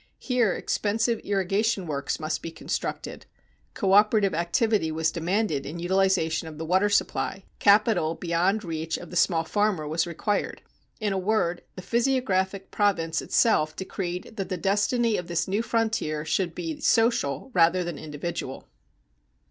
Here 0.17 0.51
expensive 0.55 1.19
irrigation 1.19 1.85
works 1.85 2.19
must 2.19 2.41
be 2.41 2.49
constructed, 2.49 3.27
coöperative 3.75 4.33
activity 4.33 4.91
was 4.91 5.11
demanded 5.11 5.63
in 5.63 5.77
utilization 5.77 6.47
of 6.47 6.57
the 6.57 6.65
water 6.65 6.89
supply, 6.89 7.43
capital 7.59 8.15
beyond 8.15 8.61
the 8.61 8.67
reach 8.67 8.97
of 8.97 9.11
the 9.11 9.15
small 9.15 9.43
farmer 9.43 9.87
was 9.87 10.07
required. 10.07 10.63
In 10.99 11.13
a 11.13 11.19
word, 11.19 11.61
the 11.75 11.83
physiographic 11.83 12.71
province 12.71 13.21
itself 13.21 13.75
decreed 13.75 14.37
that 14.37 14.49
the 14.49 14.57
destiny 14.57 15.17
of 15.17 15.27
this 15.27 15.47
new 15.47 15.61
frontier 15.61 16.25
should 16.25 16.55
be 16.55 16.79
social 16.79 17.51
rather 17.53 17.83
than 17.83 17.99
individual. 17.99 18.67